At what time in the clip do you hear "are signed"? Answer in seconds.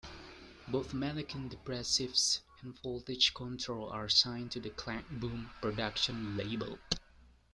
3.91-4.49